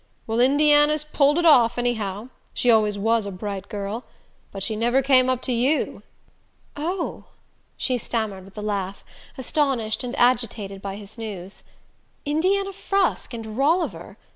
[0.25, 4.03] Well, Indiana's pulled it off, anyhow; she always WAS a bright girl.
[4.51, 6.01] But she never came up to you."
[6.75, 7.25] "Oh"
[7.77, 9.05] she stammered with a laugh,
[9.37, 11.61] astonished and agitated by his news.
[12.25, 14.17] Indiana Frusk and Rolliver!